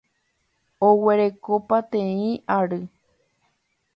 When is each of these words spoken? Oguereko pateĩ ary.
Oguereko 0.87 1.53
pateĩ 1.73 2.31
ary. 2.57 2.81